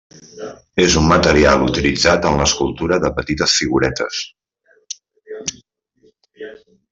És 0.83 0.93
un 1.01 1.09
material 1.09 1.65
utilitzat 1.65 2.25
en 2.29 2.39
l'escultura 2.41 2.99
de 3.03 3.11
petites 3.19 3.55
figuretes. 3.59 4.23